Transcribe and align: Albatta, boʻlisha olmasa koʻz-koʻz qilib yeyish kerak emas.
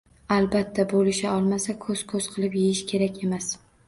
Albatta, 0.35 0.85
boʻlisha 0.93 1.33
olmasa 1.33 1.75
koʻz-koʻz 1.83 2.31
qilib 2.37 2.57
yeyish 2.63 2.81
kerak 2.93 3.21
emas. 3.29 3.51